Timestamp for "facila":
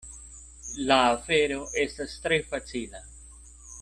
2.55-3.03